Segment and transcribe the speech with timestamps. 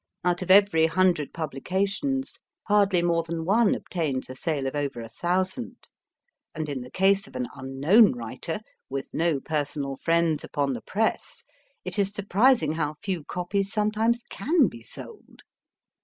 [0.23, 4.99] Out of every hundred publi cations hardly more than one obtains a sale of over
[4.99, 5.89] a thousand,
[6.55, 11.43] and, in the case of an unknown writer, with no personal friends upon the Press,
[11.85, 15.43] it is surprising how few copies sometimes can be sold.